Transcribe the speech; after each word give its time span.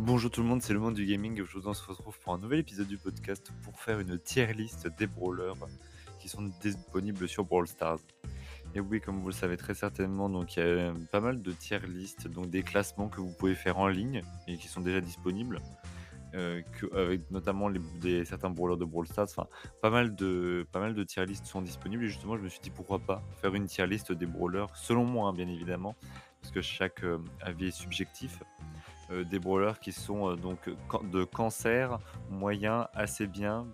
Bonjour 0.00 0.30
tout 0.30 0.42
le 0.42 0.46
monde, 0.46 0.62
c'est 0.62 0.72
le 0.72 0.78
monde 0.78 0.94
du 0.94 1.04
gaming. 1.04 1.40
Aujourd'hui, 1.40 1.70
on 1.70 1.74
se 1.74 1.84
retrouve 1.84 2.16
pour 2.20 2.32
un 2.32 2.38
nouvel 2.38 2.60
épisode 2.60 2.86
du 2.86 2.98
podcast 2.98 3.52
pour 3.64 3.80
faire 3.80 3.98
une 3.98 4.16
tier 4.16 4.52
list 4.52 4.86
des 4.96 5.08
brawlers 5.08 5.56
qui 6.20 6.28
sont 6.28 6.52
disponibles 6.60 7.26
sur 7.26 7.44
Brawl 7.44 7.66
Stars. 7.66 7.98
Et 8.76 8.80
oui, 8.80 9.00
comme 9.00 9.18
vous 9.18 9.26
le 9.26 9.34
savez 9.34 9.56
très 9.56 9.74
certainement, 9.74 10.28
donc 10.28 10.56
il 10.56 10.60
y 10.60 10.62
a 10.62 10.94
pas 11.10 11.18
mal 11.18 11.42
de 11.42 11.50
tier 11.50 11.80
list, 11.80 12.28
donc 12.28 12.48
des 12.48 12.62
classements 12.62 13.08
que 13.08 13.20
vous 13.20 13.32
pouvez 13.40 13.56
faire 13.56 13.78
en 13.78 13.88
ligne 13.88 14.22
et 14.46 14.56
qui 14.56 14.68
sont 14.68 14.82
déjà 14.82 15.00
disponibles. 15.00 15.60
Euh, 16.34 16.62
avec 16.94 17.28
notamment 17.32 17.68
certains 18.24 18.50
brawlers 18.50 18.76
de 18.76 18.84
Brawl 18.84 19.08
Stars, 19.08 19.28
enfin 19.30 19.48
pas 19.82 19.90
mal 19.90 20.14
de 20.14 20.64
pas 20.70 20.78
mal 20.78 20.94
tier 21.06 21.24
list 21.26 21.46
sont 21.46 21.62
disponibles 21.62 22.04
et 22.04 22.08
justement 22.08 22.36
je 22.36 22.42
me 22.42 22.50
suis 22.50 22.60
dit 22.60 22.68
pourquoi 22.70 22.98
pas 22.98 23.22
faire 23.40 23.54
une 23.54 23.64
tier 23.64 23.86
list 23.86 24.12
des 24.12 24.26
brawlers 24.26 24.68
selon 24.74 25.06
moi 25.06 25.30
hein, 25.30 25.32
bien 25.32 25.48
évidemment 25.48 25.96
parce 26.42 26.52
que 26.52 26.60
chaque 26.60 27.02
euh, 27.02 27.18
avis 27.40 27.68
est 27.68 27.70
subjectif 27.70 28.40
des 29.10 29.38
brawlers 29.38 29.78
qui 29.80 29.92
sont 29.92 30.34
donc 30.36 30.68
de 31.04 31.24
cancer 31.24 31.98
moyen 32.30 32.88
assez 32.94 33.26
bien 33.26 33.66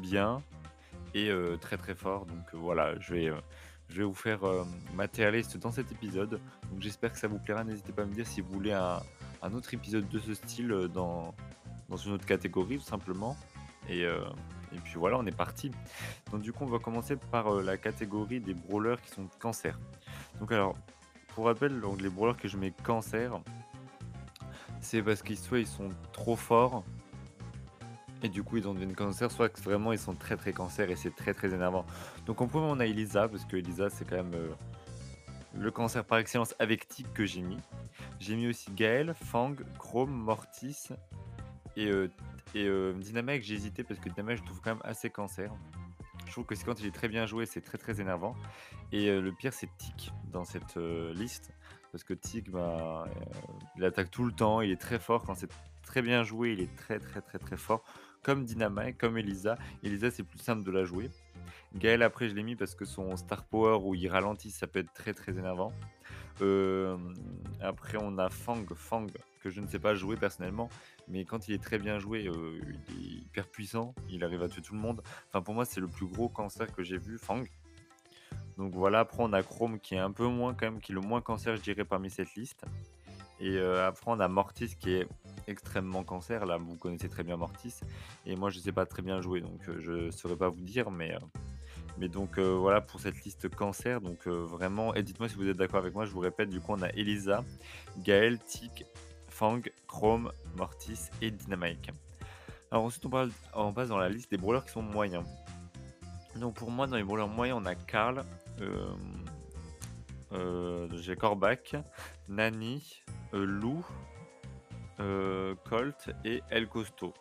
bien 0.00 0.42
et 1.14 1.30
très 1.60 1.76
très 1.76 1.94
fort 1.94 2.24
donc 2.24 2.54
voilà 2.54 2.98
je 2.98 3.12
vais 3.12 3.32
je 3.90 3.98
vais 3.98 4.04
vous 4.04 4.14
faire 4.14 4.40
ma 4.94 5.06
tier 5.08 5.42
dans 5.60 5.72
cet 5.72 5.92
épisode 5.92 6.40
donc 6.70 6.80
j'espère 6.80 7.12
que 7.12 7.18
ça 7.18 7.28
vous 7.28 7.38
plaira 7.38 7.64
n'hésitez 7.64 7.92
pas 7.92 8.02
à 8.02 8.06
me 8.06 8.14
dire 8.14 8.26
si 8.26 8.40
vous 8.40 8.50
voulez 8.50 8.72
un, 8.72 9.52
autre 9.52 9.74
épisode 9.74 10.08
de 10.08 10.18
ce 10.18 10.32
style 10.34 10.88
dans 10.94 11.34
dans 11.88 11.96
une 11.96 12.12
autre 12.12 12.26
catégorie 12.26 12.78
tout 12.78 12.84
simplement. 12.84 13.36
Et, 13.88 14.04
euh, 14.04 14.20
et 14.72 14.78
puis 14.78 14.94
voilà, 14.96 15.18
on 15.18 15.26
est 15.26 15.36
parti. 15.36 15.70
Donc 16.30 16.42
du 16.42 16.52
coup, 16.52 16.64
on 16.64 16.68
va 16.68 16.78
commencer 16.78 17.16
par 17.16 17.54
euh, 17.54 17.62
la 17.62 17.76
catégorie 17.76 18.40
des 18.40 18.54
brawlers 18.54 19.00
qui 19.00 19.10
sont 19.10 19.28
cancer. 19.38 19.78
Donc 20.38 20.52
alors, 20.52 20.74
pour 21.28 21.46
rappel, 21.46 21.80
donc, 21.80 22.00
les 22.00 22.10
brawlers 22.10 22.36
que 22.36 22.48
je 22.48 22.56
mets 22.56 22.72
cancer, 22.84 23.40
c'est 24.80 25.02
parce 25.02 25.22
qu'ils 25.22 25.38
soit 25.38 25.60
ils 25.60 25.66
sont 25.66 25.90
trop 26.12 26.36
forts 26.36 26.84
et 28.22 28.28
du 28.28 28.42
coup 28.42 28.56
ils 28.56 28.68
ont 28.68 28.74
une 28.74 28.94
cancer, 28.94 29.30
soit 29.30 29.48
que 29.48 29.60
vraiment 29.60 29.92
ils 29.92 29.98
sont 29.98 30.14
très 30.14 30.36
très 30.36 30.52
cancer 30.52 30.90
et 30.90 30.96
c'est 30.96 31.14
très 31.14 31.34
très 31.34 31.54
énervant. 31.54 31.84
Donc 32.26 32.40
en 32.40 32.46
premier 32.46 32.66
on 32.66 32.80
a 32.80 32.86
Elisa 32.86 33.28
parce 33.28 33.44
que 33.44 33.56
Elisa 33.56 33.90
c'est 33.90 34.04
quand 34.04 34.16
même 34.16 34.34
euh, 34.34 34.48
le 35.54 35.70
cancer 35.70 36.04
par 36.04 36.18
excellence 36.18 36.54
avec 36.58 36.88
Tic 36.88 37.12
que 37.12 37.26
j'ai 37.26 37.42
mis. 37.42 37.58
J'ai 38.18 38.36
mis 38.36 38.48
aussi 38.48 38.70
Gaël, 38.72 39.14
Fang, 39.14 39.54
Chrome, 39.78 40.10
Mortis, 40.10 40.88
et, 41.76 41.86
euh, 41.86 42.10
et 42.54 42.64
euh, 42.66 42.92
Dynamite, 42.92 43.42
j'ai 43.42 43.54
hésité 43.54 43.84
parce 43.84 44.00
que 44.00 44.08
Dynamite, 44.08 44.38
je 44.38 44.44
trouve 44.44 44.60
quand 44.60 44.70
même 44.70 44.82
assez 44.84 45.10
cancer. 45.10 45.52
Je 46.26 46.32
trouve 46.32 46.44
que 46.44 46.54
c'est 46.54 46.64
quand 46.64 46.78
il 46.80 46.86
est 46.86 46.94
très 46.94 47.08
bien 47.08 47.26
joué, 47.26 47.46
c'est 47.46 47.60
très 47.60 47.78
très 47.78 48.00
énervant. 48.00 48.34
Et 48.92 49.10
le 49.10 49.32
pire, 49.32 49.52
c'est 49.52 49.68
Tic 49.78 50.12
dans 50.30 50.44
cette 50.44 50.76
liste. 50.76 51.52
Parce 51.98 52.04
que 52.04 52.14
Tic, 52.14 52.48
bah, 52.48 53.08
il 53.76 53.84
attaque 53.84 54.12
tout 54.12 54.22
le 54.22 54.30
temps, 54.30 54.60
il 54.60 54.70
est 54.70 54.80
très 54.80 55.00
fort. 55.00 55.24
Quand 55.24 55.34
c'est 55.34 55.50
très 55.82 56.00
bien 56.00 56.22
joué, 56.22 56.52
il 56.52 56.60
est 56.60 56.72
très 56.76 57.00
très 57.00 57.20
très 57.20 57.40
très 57.40 57.56
fort. 57.56 57.82
Comme 58.22 58.44
Dynamite, 58.44 58.96
comme 58.96 59.18
Elisa. 59.18 59.58
Elisa, 59.82 60.08
c'est 60.12 60.22
plus 60.22 60.38
simple 60.38 60.62
de 60.62 60.70
la 60.70 60.84
jouer. 60.84 61.10
Gaël, 61.74 62.04
après, 62.04 62.28
je 62.28 62.36
l'ai 62.36 62.44
mis 62.44 62.54
parce 62.54 62.76
que 62.76 62.84
son 62.84 63.16
Star 63.16 63.42
Power 63.46 63.80
où 63.82 63.96
il 63.96 64.06
ralentit, 64.06 64.52
ça 64.52 64.68
peut 64.68 64.78
être 64.78 64.92
très 64.92 65.12
très 65.12 65.32
énervant. 65.32 65.72
après, 67.60 67.98
on 68.00 68.16
a 68.18 68.28
Fang. 68.28 68.64
Fang, 68.76 69.08
que 69.42 69.50
je 69.50 69.60
ne 69.60 69.66
sais 69.66 69.80
pas 69.80 69.96
jouer 69.96 70.14
personnellement, 70.14 70.68
mais 71.08 71.24
quand 71.24 71.48
il 71.48 71.54
est 71.54 71.62
très 71.62 71.80
bien 71.80 71.98
joué, 71.98 72.28
euh, 72.28 72.60
il 72.90 72.94
est 72.94 73.22
hyper 73.22 73.48
puissant, 73.48 73.92
il 74.08 74.22
arrive 74.22 74.44
à 74.44 74.48
tuer 74.48 74.62
tout 74.62 74.74
le 74.74 74.80
monde. 74.80 75.02
Enfin, 75.28 75.42
pour 75.42 75.54
moi, 75.54 75.64
c'est 75.64 75.80
le 75.80 75.88
plus 75.88 76.06
gros 76.06 76.28
cancer 76.28 76.72
que 76.72 76.84
j'ai 76.84 76.98
vu, 76.98 77.18
Fang. 77.18 77.42
Donc 78.58 78.74
voilà, 78.74 79.00
après 79.00 79.18
on 79.20 79.32
a 79.32 79.42
Chrome 79.42 79.80
qui 79.80 79.94
est 79.94 79.98
un 79.98 80.10
peu 80.10 80.26
moins 80.26 80.52
quand 80.52 80.66
même, 80.66 80.80
qui 80.80 80.92
est 80.92 80.94
le 80.94 81.00
moins 81.00 81.20
cancer, 81.20 81.56
je 81.56 81.62
dirais, 81.62 81.84
parmi 81.84 82.10
cette 82.10 82.34
liste. 82.34 82.64
Et 83.40 83.56
euh, 83.56 83.86
après 83.86 84.10
on 84.10 84.18
a 84.18 84.28
Mortis 84.28 84.76
qui 84.78 84.90
est 84.90 85.08
extrêmement 85.46 86.02
cancer. 86.02 86.44
Là, 86.44 86.58
vous 86.58 86.76
connaissez 86.76 87.08
très 87.08 87.22
bien 87.22 87.36
Mortis. 87.36 87.74
Et 88.26 88.36
moi, 88.36 88.50
je 88.50 88.58
ne 88.58 88.62
sais 88.62 88.72
pas 88.72 88.84
très 88.84 89.00
bien 89.00 89.22
jouer, 89.22 89.40
donc 89.40 89.68
euh, 89.68 89.80
je 89.80 89.92
ne 89.92 90.10
saurais 90.10 90.36
pas 90.36 90.48
vous 90.48 90.60
dire, 90.60 90.90
mais. 90.90 91.16
mais 91.98 92.08
donc 92.08 92.38
voilà 92.38 92.80
pour 92.80 93.00
cette 93.00 93.24
liste 93.24 93.48
cancer. 93.48 94.00
Donc 94.00 94.26
vraiment, 94.26 94.92
et 94.94 95.02
dites-moi 95.04 95.28
si 95.28 95.36
vous 95.36 95.48
êtes 95.48 95.56
d'accord 95.56 95.78
avec 95.78 95.94
moi. 95.94 96.04
Je 96.04 96.10
vous 96.10 96.20
répète, 96.20 96.50
du 96.50 96.60
coup, 96.60 96.72
on 96.72 96.82
a 96.82 96.88
Elisa, 96.90 97.44
Gaël, 97.98 98.40
Tic, 98.40 98.84
Fang, 99.28 99.60
Chrome, 99.86 100.32
Mortis 100.56 101.10
et 101.22 101.30
Dynamite. 101.30 101.90
Alors 102.70 102.84
ensuite 102.84 103.04
on, 103.54 103.72
passe 103.72 103.88
dans 103.88 103.96
la 103.96 104.08
liste 104.08 104.30
des 104.30 104.36
brawlers 104.36 104.64
qui 104.64 104.72
sont 104.72 104.82
moyens. 104.82 105.24
Donc 106.38 106.54
pour 106.54 106.70
moi 106.70 106.86
dans 106.86 106.96
les 106.96 107.02
brawlers 107.02 107.28
moyens 107.28 107.60
on 107.60 107.66
a 107.66 107.74
Karl, 107.74 108.22
euh, 108.60 108.94
euh, 110.32 110.88
j'ai 110.96 111.16
Korback, 111.16 111.76
Nani, 112.28 113.02
euh, 113.34 113.44
Lou, 113.44 113.84
Colt 115.64 116.10
et 116.24 116.42
El 116.50 116.68
Costo. 116.68 117.12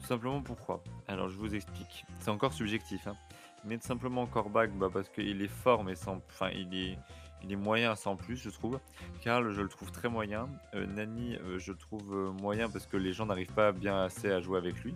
Tout 0.00 0.06
simplement 0.06 0.42
pourquoi? 0.42 0.82
Alors 1.08 1.28
je 1.28 1.36
vous 1.36 1.54
explique. 1.54 2.04
C'est 2.20 2.30
encore 2.30 2.52
subjectif. 2.52 3.06
Hein. 3.08 3.16
Mais 3.64 3.78
tout 3.78 3.86
simplement 3.86 4.26
Korback 4.26 4.70
bah, 4.72 4.88
parce 4.92 5.08
qu'il 5.08 5.42
est 5.42 5.48
fort 5.48 5.82
mais 5.82 5.96
sans. 5.96 6.18
Enfin 6.28 6.50
il 6.50 6.74
est 6.74 6.98
il 7.42 7.52
est 7.52 7.56
moyen 7.56 7.94
sans 7.96 8.16
plus, 8.16 8.36
je 8.36 8.50
trouve. 8.50 8.80
Karl, 9.22 9.50
je 9.50 9.60
le 9.60 9.68
trouve 9.68 9.92
très 9.92 10.08
moyen. 10.08 10.48
Nani, 10.72 11.36
je 11.58 11.72
le 11.72 11.78
trouve 11.78 12.32
moyen 12.40 12.68
parce 12.68 12.86
que 12.86 12.96
les 12.96 13.12
gens 13.12 13.26
n'arrivent 13.26 13.52
pas 13.52 13.72
bien 13.72 14.02
assez 14.02 14.30
à 14.30 14.40
jouer 14.40 14.58
avec 14.58 14.82
lui. 14.82 14.94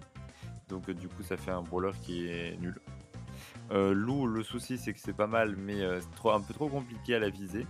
Donc 0.68 0.90
du 0.90 1.08
coup, 1.08 1.22
ça 1.22 1.36
fait 1.36 1.50
un 1.50 1.62
brawler 1.62 1.92
qui 2.02 2.26
est 2.28 2.56
nul. 2.58 2.80
Lou, 3.70 4.26
le 4.26 4.42
souci, 4.42 4.78
c'est 4.78 4.92
que 4.92 5.00
c'est 5.00 5.16
pas 5.16 5.26
mal, 5.26 5.56
mais 5.56 5.78
c'est 6.00 6.14
trop, 6.16 6.32
un 6.32 6.40
peu 6.40 6.52
trop 6.54 6.68
compliqué 6.68 7.14
à 7.14 7.18
la 7.18 7.30
viser. 7.30 7.66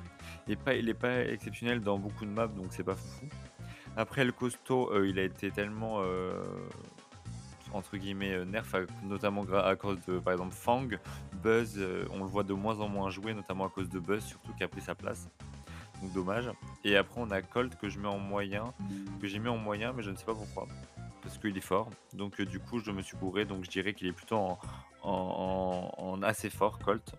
Et 0.48 0.56
pas, 0.56 0.74
il 0.74 0.86
n'est 0.86 0.94
pas 0.94 1.24
exceptionnel 1.24 1.80
dans 1.80 1.98
beaucoup 1.98 2.24
de 2.24 2.30
maps, 2.30 2.48
donc 2.48 2.68
c'est 2.70 2.84
pas 2.84 2.96
fou. 2.96 3.26
Après, 3.96 4.24
le 4.24 4.32
costaud, 4.32 5.04
il 5.04 5.18
a 5.18 5.24
été 5.24 5.50
tellement 5.50 6.02
entre 7.72 7.96
guillemets 7.96 8.32
euh, 8.32 8.44
nerf, 8.44 8.66
notamment 9.04 9.44
à 9.44 9.76
cause 9.76 9.98
de 10.06 10.18
par 10.18 10.32
exemple 10.32 10.54
Fang, 10.54 10.88
Buzz, 11.42 11.74
euh, 11.76 12.04
on 12.12 12.18
le 12.18 12.26
voit 12.26 12.42
de 12.42 12.52
moins 12.52 12.80
en 12.80 12.88
moins 12.88 13.10
jouer, 13.10 13.34
notamment 13.34 13.66
à 13.66 13.68
cause 13.68 13.88
de 13.88 13.98
Buzz 13.98 14.24
surtout 14.24 14.52
qui 14.54 14.64
a 14.64 14.68
pris 14.68 14.80
sa 14.80 14.94
place. 14.94 15.28
Donc 16.02 16.12
dommage. 16.12 16.50
Et 16.84 16.96
après 16.96 17.20
on 17.20 17.30
a 17.30 17.42
Colt 17.42 17.76
que 17.76 17.88
je 17.88 17.98
mets 17.98 18.08
en 18.08 18.18
moyen, 18.18 18.72
que 19.20 19.26
j'ai 19.26 19.38
mis 19.38 19.48
en 19.48 19.58
moyen, 19.58 19.92
mais 19.92 20.02
je 20.02 20.10
ne 20.10 20.16
sais 20.16 20.24
pas 20.24 20.34
pourquoi. 20.34 20.66
Parce 21.22 21.36
qu'il 21.36 21.56
est 21.56 21.62
fort. 21.62 21.90
Donc 22.14 22.40
euh, 22.40 22.46
du 22.46 22.58
coup 22.58 22.78
je 22.78 22.90
me 22.90 23.02
suis 23.02 23.16
bourré, 23.16 23.44
donc 23.44 23.64
je 23.64 23.70
dirais 23.70 23.92
qu'il 23.92 24.06
est 24.06 24.12
plutôt 24.12 24.36
en, 24.36 24.58
en, 25.02 26.20
assez 26.22 26.50
fort, 26.50 26.78
Colt. 26.78 27.14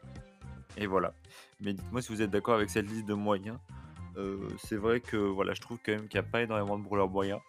Et 0.77 0.85
voilà. 0.85 1.13
Mais 1.59 1.73
dites-moi 1.73 2.01
si 2.01 2.11
vous 2.13 2.21
êtes 2.21 2.31
d'accord 2.31 2.55
avec 2.55 2.69
cette 2.69 2.89
liste 2.89 3.05
de 3.05 3.13
moyens. 3.13 3.57
c'est 4.57 4.77
vrai 4.77 4.99
que 4.99 5.17
voilà, 5.17 5.53
je 5.53 5.61
trouve 5.61 5.77
quand 5.83 5.93
même 5.93 6.07
qu'il 6.07 6.19
n'y 6.19 6.25
a 6.25 6.29
pas 6.29 6.41
énormément 6.41 6.77
de 6.77 6.83
brawlers 6.83 7.09
moyens. 7.09 7.39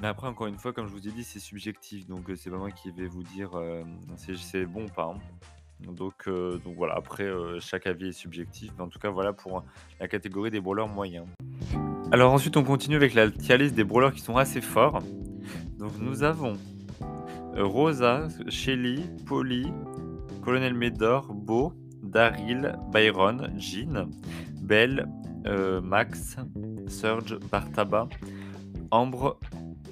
Mais 0.00 0.08
après, 0.08 0.26
encore 0.26 0.46
une 0.46 0.56
fois, 0.56 0.72
comme 0.72 0.86
je 0.86 0.92
vous 0.92 1.06
ai 1.06 1.10
dit, 1.10 1.24
c'est 1.24 1.40
subjectif. 1.40 2.06
Donc, 2.06 2.30
euh, 2.30 2.36
c'est 2.36 2.50
pas 2.50 2.56
moi 2.56 2.70
qui 2.70 2.90
vais 2.90 3.06
vous 3.06 3.22
dire 3.22 3.50
euh, 3.54 3.82
c'est 4.16 4.64
bon 4.64 4.84
ou 4.84 4.88
pas. 4.88 5.14
Hein. 5.14 5.92
Donc, 5.92 6.26
euh, 6.26 6.58
donc 6.58 6.74
voilà, 6.76 6.94
après, 6.94 7.28
chaque 7.60 7.86
avis 7.86 8.08
est 8.08 8.12
subjectif. 8.12 8.72
Mais 8.76 8.84
en 8.84 8.88
tout 8.88 8.98
cas, 8.98 9.10
voilà 9.10 9.32
pour 9.32 9.62
la 9.98 10.08
catégorie 10.08 10.50
des 10.50 10.60
brawlers 10.60 10.88
moyens. 10.88 11.26
Alors 12.12 12.32
ensuite, 12.32 12.56
on 12.56 12.64
continue 12.64 12.96
avec 12.96 13.14
la 13.14 13.30
tier 13.30 13.58
des 13.70 13.84
brawlers 13.84 14.12
qui 14.12 14.20
sont 14.20 14.36
assez 14.36 14.60
forts. 14.60 15.00
Donc, 15.78 15.92
nous 15.98 16.22
avons 16.22 16.56
Rosa, 17.56 18.28
Shelly, 18.48 19.04
Polly, 19.26 19.66
Colonel 20.42 20.74
Medor, 20.74 21.32
Beau, 21.34 21.72
Daryl, 22.02 22.76
Byron, 22.92 23.52
Jean, 23.58 24.08
Belle, 24.62 25.08
Max, 25.82 26.36
Surge, 26.86 27.38
Bartaba, 27.50 28.08
Ambre, 28.90 29.38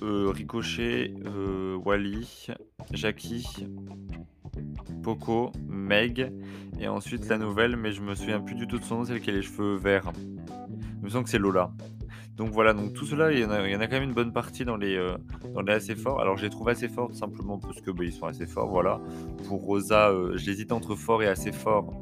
euh, 0.03 0.31
Ricochet, 0.31 1.15
euh, 1.27 1.77
Wally, 1.77 2.49
Jackie, 2.93 3.47
Poco, 5.03 5.53
Meg, 5.67 6.33
et 6.81 6.89
ensuite 6.89 7.29
la 7.29 7.39
nouvelle, 7.39 7.77
mais 7.77 7.93
je 7.93 8.03
me 8.03 8.15
souviens 8.15 8.41
plus 8.41 8.55
du 8.55 8.67
tout 8.67 8.79
de 8.79 8.85
son 8.85 8.99
nom, 8.99 9.05
celle 9.05 9.21
qui 9.21 9.31
a 9.31 9.33
les 9.33 9.43
cheveux 9.43 9.77
verts. 9.77 10.13
Je 11.01 11.05
me 11.05 11.09
sens 11.09 11.25
que 11.25 11.31
c'est 11.31 11.39
Lola. 11.39 11.73
Donc 12.38 12.50
voilà, 12.50 12.72
donc 12.72 12.94
tout 12.94 13.04
cela, 13.04 13.32
il 13.32 13.41
y, 13.41 13.44
en 13.44 13.50
a, 13.50 13.87
quand 13.87 13.93
même 13.93 14.04
une 14.04 14.15
bonne 14.15 14.32
partie 14.32 14.65
dans 14.65 14.76
les, 14.76 14.97
euh, 14.97 15.16
dans 15.55 15.61
les 15.61 15.73
assez 15.75 15.94
forts. 15.94 16.20
Alors 16.20 16.37
je 16.37 16.44
les 16.44 16.50
trouve 16.50 16.69
assez 16.69 16.88
forts 16.88 17.08
tout 17.08 17.17
simplement 17.17 17.58
parce 17.58 17.81
que 17.81 17.90
bah, 17.90 18.05
ils 18.05 18.12
sont 18.12 18.26
assez 18.26 18.46
forts, 18.46 18.69
voilà. 18.69 19.00
Pour 19.49 19.61
Rosa, 19.62 20.12
j'hésite 20.35 20.73
entre 20.73 20.94
fort 20.94 21.23
et 21.23 21.29
assez 21.29 21.52
fort, 21.52 21.99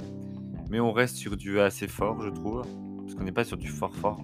mais 0.70 0.78
on 0.78 0.92
reste 0.92 1.16
sur 1.16 1.36
du 1.36 1.58
assez 1.58 1.88
fort, 1.88 2.20
je 2.20 2.28
trouve, 2.28 2.62
parce 3.00 3.14
qu'on 3.14 3.24
n'est 3.24 3.32
pas 3.32 3.44
sur 3.44 3.56
du 3.56 3.68
fort 3.68 3.94
fort. 3.94 4.20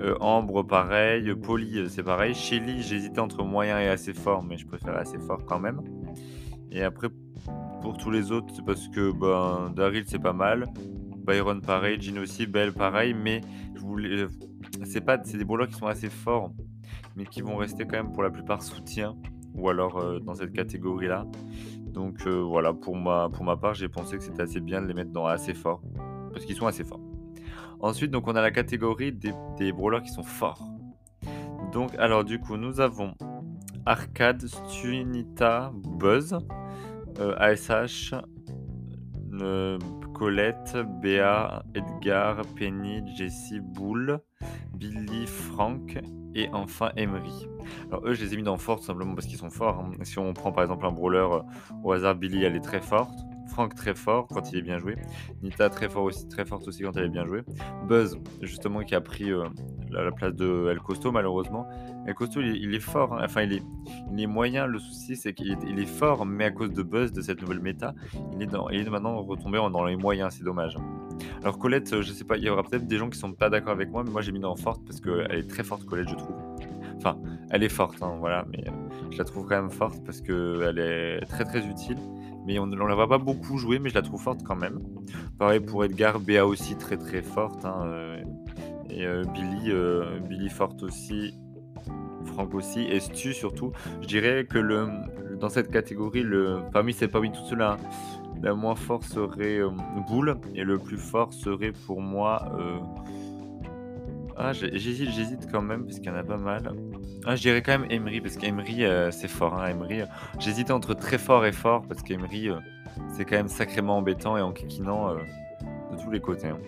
Euh, 0.00 0.16
Ambre, 0.20 0.62
pareil. 0.62 1.34
Polly, 1.34 1.78
euh, 1.78 1.88
c'est 1.88 2.02
pareil. 2.02 2.34
Shelly, 2.34 2.82
j'hésitais 2.82 3.20
entre 3.20 3.44
moyen 3.44 3.78
et 3.78 3.88
assez 3.88 4.14
fort, 4.14 4.42
mais 4.42 4.56
je 4.56 4.66
préfère 4.66 4.96
assez 4.96 5.18
fort 5.18 5.44
quand 5.44 5.60
même. 5.60 5.82
Et 6.70 6.82
après, 6.82 7.08
pour 7.82 7.98
tous 7.98 8.10
les 8.10 8.32
autres, 8.32 8.46
c'est 8.54 8.64
parce 8.64 8.88
que 8.88 9.12
ben, 9.12 9.70
Daryl, 9.74 10.04
c'est 10.06 10.18
pas 10.18 10.32
mal. 10.32 10.66
Byron, 11.18 11.60
pareil. 11.60 12.00
Jean 12.00 12.18
aussi. 12.18 12.46
Belle, 12.46 12.72
pareil. 12.72 13.12
Mais 13.12 13.42
je 13.74 13.80
voulais. 13.80 14.26
C'est 14.84 15.36
des 15.36 15.44
brawlers 15.44 15.68
qui 15.68 15.74
sont 15.74 15.86
assez 15.86 16.08
forts, 16.08 16.52
mais 17.16 17.24
qui 17.24 17.42
vont 17.42 17.56
rester 17.56 17.84
quand 17.84 17.96
même 17.96 18.12
pour 18.12 18.22
la 18.22 18.30
plupart 18.30 18.62
soutien, 18.62 19.16
ou 19.54 19.68
alors 19.68 19.98
euh, 19.98 20.18
dans 20.20 20.34
cette 20.34 20.52
catégorie-là. 20.52 21.26
Donc 21.86 22.26
voilà, 22.26 22.72
pour 22.72 22.96
ma, 22.96 23.28
pour 23.28 23.44
ma 23.44 23.56
part, 23.56 23.74
j'ai 23.74 23.88
pensé 23.88 24.16
que 24.16 24.22
c'était 24.22 24.42
assez 24.42 24.60
bien 24.60 24.80
de 24.80 24.86
les 24.86 24.94
mettre 24.94 25.10
dans 25.10 25.26
assez 25.26 25.54
fort, 25.54 25.82
parce 26.32 26.44
qu'ils 26.44 26.56
sont 26.56 26.66
assez 26.66 26.84
forts. 26.84 27.00
Ensuite, 27.82 28.10
donc, 28.10 28.28
on 28.28 28.36
a 28.36 28.42
la 28.42 28.50
catégorie 28.50 29.10
des, 29.10 29.72
brawlers 29.72 30.02
qui 30.02 30.10
sont 30.10 30.22
forts. 30.22 30.62
Donc, 31.72 31.94
alors 31.98 32.24
du 32.24 32.38
coup, 32.38 32.56
nous 32.56 32.80
avons 32.80 33.14
Arcade, 33.86 34.46
Stunita, 34.46 35.72
Buzz, 35.74 36.36
euh, 37.18 37.34
ASH, 37.38 38.14
euh, 39.40 39.78
Colette, 40.20 40.76
Béa, 41.00 41.62
Edgar, 41.74 42.42
Penny, 42.54 43.02
Jessie, 43.16 43.58
Boule, 43.58 44.20
Billy, 44.74 45.26
Frank 45.26 45.98
et 46.34 46.50
enfin 46.52 46.90
Emery. 46.96 47.48
Alors 47.90 48.06
eux, 48.06 48.12
je 48.12 48.22
les 48.22 48.34
ai 48.34 48.36
mis 48.36 48.42
dans 48.42 48.58
forte 48.58 48.82
simplement 48.82 49.14
parce 49.14 49.26
qu'ils 49.26 49.38
sont 49.38 49.48
forts. 49.48 49.78
hein. 49.80 49.92
Si 50.02 50.18
on 50.18 50.34
prend 50.34 50.52
par 50.52 50.62
exemple 50.62 50.84
un 50.84 50.92
brawler 50.92 51.20
euh, 51.20 51.40
au 51.82 51.92
hasard, 51.92 52.16
Billy, 52.16 52.44
elle 52.44 52.54
est 52.54 52.60
très 52.60 52.82
forte. 52.82 53.18
Frank 53.48 53.74
très 53.74 53.94
fort 53.94 54.28
quand 54.28 54.52
il 54.52 54.58
est 54.58 54.62
bien 54.62 54.78
joué. 54.78 54.96
Nita 55.42 55.70
très 55.70 55.88
fort 55.88 56.02
aussi, 56.02 56.28
très 56.28 56.44
forte 56.44 56.68
aussi 56.68 56.82
quand 56.82 56.94
elle 56.98 57.06
est 57.06 57.08
bien 57.08 57.24
jouée. 57.24 57.40
Buzz 57.88 58.18
justement 58.42 58.80
qui 58.80 58.94
a 58.94 59.00
pris 59.00 59.32
euh, 59.32 59.44
la, 59.90 60.04
la 60.04 60.12
place 60.12 60.34
de 60.34 60.68
El 60.70 60.80
Costo 60.80 61.12
malheureusement. 61.12 61.66
El 62.06 62.14
Costo 62.14 62.40
il, 62.40 62.74
est- 62.74 62.80
fort, 62.80 63.14
hein. 63.14 63.22
enfin 63.24 63.42
il 63.42 63.52
est, 63.52 64.26
moyen. 64.26 64.66
Le 64.66 64.78
souci 64.78 65.16
c'est 65.16 65.32
qu'il 65.34 65.52
est, 65.52 65.86
fort, 65.86 66.24
mais 66.26 66.44
à 66.46 66.50
cause 66.50 66.72
de 66.72 66.82
Buzz 66.82 67.12
de 67.12 67.20
cette 67.20 67.40
nouvelle 67.42 67.60
méta, 67.60 67.94
il 68.32 68.42
est, 68.42 68.90
maintenant 68.90 69.20
retombé 69.22 69.58
dans 69.58 69.84
les 69.84 69.96
moyens. 69.96 70.34
C'est 70.36 70.44
dommage. 70.44 70.76
Alors 71.42 71.58
Colette, 71.58 71.92
euh, 71.92 72.02
je 72.02 72.12
sais 72.12 72.24
pas, 72.24 72.36
il 72.36 72.44
y 72.44 72.48
aura 72.50 72.62
peut-être 72.62 72.86
des 72.86 72.96
gens 72.96 73.10
qui 73.10 73.18
sont 73.18 73.32
pas 73.32 73.50
d'accord 73.50 73.72
avec 73.72 73.90
moi, 73.90 74.02
mais 74.04 74.10
moi 74.10 74.22
j'ai 74.22 74.32
mis 74.32 74.40
dans 74.40 74.56
forte 74.56 74.82
parce 74.86 75.00
qu'elle 75.00 75.30
est 75.38 75.48
très 75.48 75.62
forte 75.64 75.84
Colette 75.84 76.08
je 76.08 76.14
trouve. 76.14 76.36
Enfin, 76.96 77.18
elle 77.50 77.62
est 77.62 77.68
forte, 77.70 78.02
hein, 78.02 78.16
voilà, 78.20 78.44
mais 78.50 78.62
euh, 78.68 78.72
je 79.10 79.18
la 79.18 79.24
trouve 79.24 79.46
quand 79.46 79.56
même 79.60 79.70
forte 79.70 80.04
parce 80.04 80.20
qu'elle 80.20 80.78
est 80.78 81.20
très 81.26 81.44
très 81.44 81.66
utile. 81.66 81.96
Mais 82.46 82.58
on 82.58 82.66
ne 82.66 82.74
la 82.74 82.94
voit 82.94 83.06
pas 83.08 83.18
beaucoup 83.18 83.58
jouer, 83.58 83.78
mais 83.78 83.90
je 83.90 83.94
la 83.94 84.00
trouve 84.02 84.20
forte 84.20 84.42
quand 84.44 84.56
même. 84.56 84.80
Pareil 85.38 85.60
pour 85.60 85.84
Edgar, 85.84 86.18
Béa 86.18 86.46
aussi 86.46 86.74
très 86.76 86.96
très 86.96 87.20
forte. 87.20 87.66
hein, 87.66 87.82
euh, 87.84 88.22
et 88.92 89.06
euh, 89.06 89.24
Billy, 89.24 89.70
euh, 89.70 90.18
Billy 90.20 90.48
forte 90.48 90.82
aussi. 90.82 91.34
Franck 92.26 92.54
aussi. 92.54 92.82
Et 92.82 93.00
Stu 93.00 93.32
surtout. 93.32 93.72
Je 94.02 94.06
dirais 94.06 94.46
que 94.48 94.58
dans 95.40 95.48
cette 95.48 95.70
catégorie, 95.70 96.22
le, 96.22 96.60
parmi 96.72 96.92
ces 96.92 97.08
parmi 97.08 97.32
tout 97.32 97.44
cela, 97.48 97.76
la 98.42 98.54
moins 98.54 98.74
forte 98.74 99.04
serait 99.04 99.58
euh, 99.58 99.70
Boule. 100.08 100.36
Et 100.54 100.64
le 100.64 100.78
plus 100.78 100.98
fort 100.98 101.32
serait 101.32 101.72
pour 101.86 102.00
moi. 102.00 102.58
Ah, 104.42 104.52
j'hésite, 104.54 105.10
j'hésite 105.10 105.50
quand 105.52 105.60
même, 105.60 105.84
parce 105.84 105.98
qu'il 105.98 106.08
y 106.08 106.10
en 106.10 106.16
a 106.16 106.22
pas 106.22 106.38
mal. 106.38 106.72
Ah, 107.26 107.36
je 107.36 107.42
dirais 107.42 107.60
quand 107.60 107.78
même 107.78 107.90
Emery, 107.90 108.22
parce 108.22 108.36
qu'Emery, 108.38 108.84
c'est 109.12 109.28
fort. 109.28 109.60
Hein, 109.60 109.68
Emery, 109.68 110.00
J'hésitais 110.38 110.72
entre 110.72 110.94
très 110.94 111.18
fort 111.18 111.44
et 111.44 111.52
fort, 111.52 111.82
parce 111.86 112.02
qu'Emery, 112.02 112.48
c'est 113.08 113.24
quand 113.24 113.36
même 113.36 113.48
sacrément 113.48 113.98
embêtant 113.98 114.36
et 114.36 114.40
euh, 114.40 115.16
de 115.92 116.02
tous 116.02 116.10
les 116.10 116.20
côtés. 116.20 116.48
hein. 116.48 116.58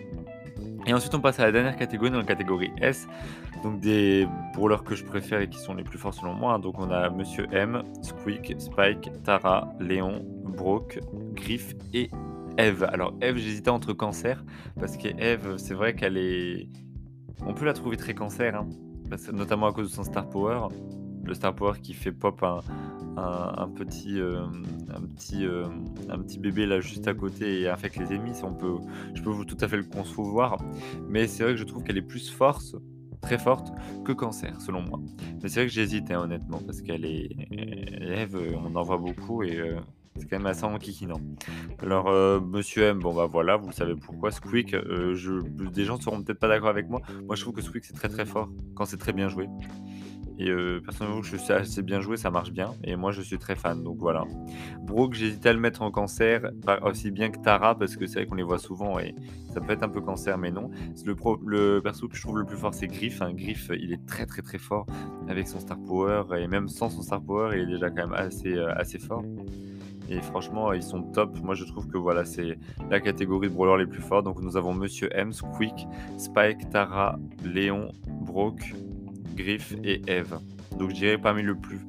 Et 0.85 0.93
ensuite, 0.93 1.15
on 1.15 1.19
passe 1.21 1.39
à 1.39 1.45
la 1.45 1.51
dernière 1.51 1.75
catégorie, 1.75 2.11
dans 2.11 2.17
la 2.17 2.25
catégorie 2.25 2.71
S. 2.81 3.07
Donc, 3.63 3.79
des 3.79 4.27
brawlers 4.53 4.83
que 4.83 4.95
je 4.95 5.05
préfère 5.05 5.39
et 5.39 5.49
qui 5.49 5.59
sont 5.59 5.73
les 5.73 5.83
plus 5.83 5.97
forts 5.97 6.13
selon 6.13 6.33
moi. 6.33 6.53
hein. 6.53 6.59
Donc, 6.59 6.79
on 6.79 6.91
a 6.91 7.09
Monsieur 7.09 7.47
M, 7.51 7.83
Squeak, 8.01 8.55
Spike, 8.59 9.09
Tara, 9.23 9.73
Léon, 9.79 10.25
Brock, 10.43 10.99
Griff 11.33 11.73
et 11.93 12.09
Eve. 12.57 12.83
Alors, 12.91 13.13
Eve, 13.21 13.37
j'hésitais 13.37 13.69
entre 13.69 13.93
cancer, 13.93 14.43
parce 14.79 14.97
que 14.97 15.07
Eve, 15.17 15.57
c'est 15.57 15.73
vrai 15.73 15.95
qu'elle 15.95 16.17
est. 16.17 16.69
On 17.45 17.53
peut 17.53 17.65
la 17.65 17.73
trouver 17.73 17.97
très 17.97 18.13
cancer, 18.13 18.55
hein, 18.55 18.67
notamment 19.31 19.67
à 19.67 19.71
cause 19.71 19.89
de 19.89 19.95
son 19.95 20.03
Star 20.03 20.29
Power. 20.29 20.67
Le 21.23 21.33
Star 21.33 21.55
Power 21.55 21.79
qui 21.81 21.93
fait 21.93 22.11
pop 22.11 22.43
un, 22.43 22.59
un, 23.17 23.69
petit, 23.69 24.19
euh, 24.19 24.45
un, 24.93 25.01
petit, 25.01 25.45
euh, 25.45 25.65
un 26.09 26.19
petit 26.19 26.39
bébé 26.39 26.65
là 26.65 26.79
juste 26.79 27.07
à 27.07 27.13
côté 27.13 27.61
et 27.61 27.67
affecte 27.67 27.97
les 27.97 28.13
ennemis. 28.13 28.39
On 28.43 28.53
peut, 28.53 28.75
je 29.13 29.21
peux 29.21 29.45
tout 29.45 29.57
à 29.61 29.67
fait 29.67 29.77
le 29.77 29.83
concevoir. 29.83 30.57
Mais 31.07 31.27
c'est 31.27 31.43
vrai 31.43 31.53
que 31.53 31.59
je 31.59 31.63
trouve 31.63 31.83
qu'elle 31.83 31.97
est 31.97 32.01
plus 32.01 32.29
forte, 32.29 32.75
très 33.21 33.37
forte, 33.37 33.71
que 34.05 34.11
cancer, 34.11 34.59
selon 34.61 34.81
moi. 34.81 34.99
Mais 35.41 35.49
c'est 35.49 35.61
vrai 35.61 35.67
que 35.67 35.73
j'hésite, 35.73 36.11
hein, 36.11 36.21
honnêtement, 36.23 36.59
parce 36.65 36.81
qu'elle 36.81 37.05
est. 37.05 37.29
Eve, 37.51 38.35
euh, 38.35 38.55
on 38.65 38.75
en 38.75 38.83
voit 38.83 38.97
beaucoup 38.97 39.43
et 39.43 39.59
c'est 40.17 40.29
quand 40.29 40.37
même 40.37 40.45
assez 40.45 40.63
enquiquinant. 40.63 41.19
Alors, 41.81 42.11
Monsieur 42.41 42.83
M, 42.83 42.99
bon 42.99 43.15
bah 43.15 43.25
voilà, 43.25 43.57
vous 43.57 43.71
savez 43.71 43.95
pourquoi. 43.95 44.31
Squeak, 44.31 44.71
je, 44.71 45.41
des 45.69 45.85
gens 45.85 45.99
seront 45.99 46.21
peut-être 46.21 46.39
pas 46.39 46.47
d'accord 46.47 46.69
avec 46.69 46.89
moi. 46.89 47.01
Moi, 47.25 47.35
je 47.35 47.41
trouve 47.41 47.53
que 47.53 47.61
Squeak 47.61 47.83
c'est 47.85 47.93
très 47.93 48.09
très 48.09 48.25
fort 48.25 48.49
quand 48.75 48.85
c'est 48.85 48.97
très 48.97 49.13
bien 49.13 49.27
joué. 49.27 49.47
Et 50.39 50.49
euh, 50.49 50.81
personnellement, 50.83 51.21
je 51.21 51.37
sais 51.37 51.53
assez 51.53 51.83
bien 51.83 52.01
joué, 52.01 52.17
ça 52.17 52.31
marche 52.31 52.51
bien. 52.51 52.73
Et 52.83 52.95
moi, 52.95 53.11
je 53.11 53.21
suis 53.21 53.37
très 53.37 53.55
fan, 53.55 53.83
donc 53.83 53.97
voilà. 53.99 54.23
Brooke, 54.81 55.13
j'hésitais 55.13 55.49
à 55.49 55.53
le 55.53 55.59
mettre 55.59 55.81
en 55.83 55.91
cancer, 55.91 56.49
aussi 56.83 57.11
bien 57.11 57.29
que 57.29 57.37
Tara, 57.39 57.77
parce 57.77 57.95
que 57.95 58.07
c'est 58.07 58.19
vrai 58.19 58.25
qu'on 58.25 58.35
les 58.35 58.43
voit 58.43 58.57
souvent 58.57 58.97
et 58.99 59.13
ça 59.53 59.61
peut 59.61 59.73
être 59.73 59.83
un 59.83 59.89
peu 59.89 60.01
cancer, 60.01 60.37
mais 60.37 60.51
non. 60.51 60.71
Le, 61.05 61.15
le 61.45 61.81
perso 61.81 62.07
que 62.07 62.15
je 62.15 62.21
trouve 62.21 62.39
le 62.39 62.45
plus 62.45 62.57
fort, 62.57 62.73
c'est 62.73 62.87
Griff. 62.87 63.21
hein. 63.21 63.33
Griff, 63.33 63.69
il 63.77 63.93
est 63.93 64.05
très 64.07 64.25
très 64.25 64.41
très 64.41 64.57
fort 64.57 64.85
avec 65.27 65.47
son 65.47 65.59
Star 65.59 65.77
Power, 65.77 66.23
et 66.37 66.47
même 66.47 66.67
sans 66.67 66.89
son 66.89 67.01
Star 67.03 67.21
Power, 67.21 67.51
il 67.55 67.61
est 67.61 67.73
déjà 67.73 67.89
quand 67.89 68.07
même 68.07 68.13
assez, 68.13 68.53
euh, 68.53 68.73
assez 68.75 68.97
fort. 68.99 69.23
Et 70.09 70.19
franchement, 70.21 70.73
ils 70.73 70.83
sont 70.83 71.01
top. 71.01 71.39
Moi, 71.41 71.55
je 71.55 71.63
trouve 71.63 71.87
que 71.87 71.97
voilà, 71.97 72.25
c'est 72.25 72.57
la 72.89 72.99
catégorie 72.99 73.47
de 73.47 73.53
brawlers 73.53 73.77
les 73.77 73.85
plus 73.85 74.01
forts. 74.01 74.21
Donc, 74.21 74.41
nous 74.41 74.57
avons 74.57 74.73
Monsieur 74.73 75.07
M, 75.13 75.31
Squeak, 75.31 75.87
Spike, 76.17 76.69
Tara, 76.71 77.17
Léon, 77.45 77.89
Brock, 78.21 78.73
Griff 79.33 79.75
et 79.83 80.01
Eve. 80.07 80.39
Donc, 80.77 80.89
je 80.89 80.95
dirais 80.95 81.17
parmi 81.17 81.43
le 81.43 81.55
plus, 81.55 81.79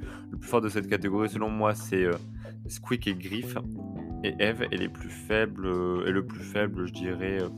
fort 0.40 0.60
de 0.60 0.68
cette 0.68 0.88
catégorie, 0.88 1.28
selon 1.28 1.50
moi, 1.50 1.74
c'est 1.74 2.04
euh, 2.04 2.14
Squeak 2.68 3.06
et 3.06 3.14
Griff. 3.14 3.56
Et 4.24 4.34
Eve 4.38 4.62
est 4.70 4.76
les 4.76 4.88
plus 4.88 5.10
faibles, 5.10 5.66
euh, 5.66 6.06
et 6.06 6.10
le 6.10 6.24
plus 6.26 6.42
faible, 6.42 6.86
je 6.86 6.92
dirais. 6.92 7.42
euh, 7.42 7.48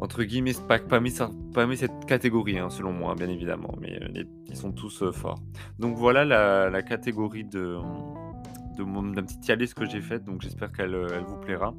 entre 0.00 0.22
guillemets, 0.24 0.52
pas 0.68 0.78
parmi, 0.78 1.10
cette 1.10 2.06
catégorie, 2.06 2.58
hein, 2.58 2.70
selon 2.70 2.92
moi, 2.92 3.14
bien 3.14 3.28
évidemment, 3.28 3.74
mais 3.80 3.98
euh, 4.02 4.24
ils 4.48 4.56
sont 4.56 4.72
tous 4.72 5.02
euh, 5.02 5.12
forts. 5.12 5.40
Donc 5.78 5.96
voilà 5.96 6.24
la, 6.24 6.68
la 6.70 6.82
catégorie 6.82 7.44
de, 7.44 7.78
de 8.76 8.82
mon 8.82 9.02
d'un 9.02 9.22
petit 9.22 9.38
tier 9.40 9.56
list 9.56 9.74
que 9.74 9.86
j'ai 9.86 10.00
faite, 10.00 10.24
donc 10.24 10.42
j'espère 10.42 10.72
qu'elle 10.72 10.94
euh, 10.94 11.06
elle 11.16 11.24
vous 11.24 11.36
plaira. 11.36 11.74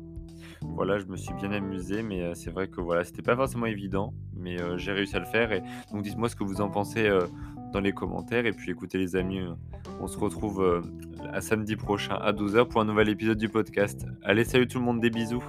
Voilà, 0.73 0.97
je 0.97 1.05
me 1.05 1.15
suis 1.15 1.33
bien 1.33 1.51
amusé, 1.51 2.03
mais 2.03 2.21
euh, 2.21 2.33
c'est 2.33 2.51
vrai 2.51 2.67
que 2.67 2.81
voilà, 2.81 3.03
c'était 3.03 3.21
pas 3.21 3.35
forcément 3.35 3.65
évident, 3.65 4.13
mais 4.35 4.59
euh, 4.61 4.77
j'ai 4.77 4.91
réussi 4.91 5.15
à 5.15 5.19
le 5.19 5.25
faire. 5.25 5.51
Et 5.51 5.61
donc 5.91 6.03
dites-moi 6.03 6.29
ce 6.29 6.35
que 6.35 6.43
vous 6.43 6.61
en 6.61 6.69
pensez 6.69 7.07
euh, 7.07 7.27
dans 7.71 7.79
les 7.79 7.93
commentaires. 7.93 8.45
Et 8.45 8.51
puis 8.51 8.71
écoutez 8.71 8.97
les 8.97 9.15
amis, 9.15 9.41
on 10.01 10.07
se 10.07 10.17
retrouve 10.17 10.83
à 11.31 11.41
samedi 11.41 11.75
prochain 11.75 12.15
à 12.15 12.33
12h 12.33 12.67
pour 12.67 12.81
un 12.81 12.85
nouvel 12.85 13.09
épisode 13.09 13.37
du 13.37 13.49
podcast. 13.49 14.05
Allez, 14.23 14.43
salut 14.43 14.67
tout 14.67 14.79
le 14.79 14.85
monde, 14.85 14.99
des 14.99 15.09
bisous. 15.09 15.43